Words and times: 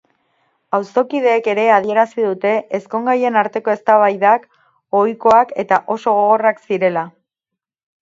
Auzokideek 0.77 1.49
ere 1.53 1.65
adierazi 1.73 2.25
dute 2.29 2.55
ezkongaien 2.79 3.39
arteko 3.43 3.75
eztabaidak 3.77 4.51
ohikoak 5.05 5.57
eta 5.67 5.83
oso 5.99 6.19
gogorrak 6.21 6.69
zirela. 6.69 7.09